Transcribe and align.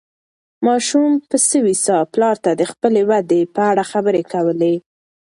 ماشوم 0.65 1.11
په 1.29 1.37
سوې 1.49 1.73
ساه 1.85 2.03
پلار 2.13 2.35
ته 2.43 2.51
د 2.53 2.63
خپلې 2.71 3.01
ودې 3.09 3.41
په 3.55 3.61
اړه 3.71 3.83
خبرې 3.91 4.23
کولې. 4.33 4.75